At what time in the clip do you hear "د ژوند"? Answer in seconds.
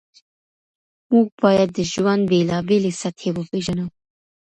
1.73-2.23